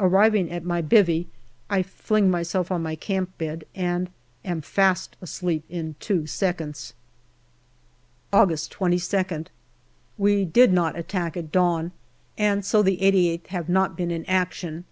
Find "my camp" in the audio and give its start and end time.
2.82-3.38